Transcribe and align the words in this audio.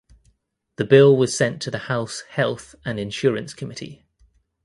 The 0.77 0.83
bill 0.83 1.15
was 1.15 1.37
sent 1.37 1.61
to 1.61 1.69
the 1.69 1.77
House 1.77 2.21
Health 2.21 2.73
and 2.83 2.99
Insurance 2.99 3.53
Committee. 3.53 4.03